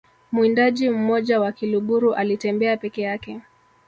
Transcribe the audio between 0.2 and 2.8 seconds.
mwindaji mmoja wa kiluguru alitembea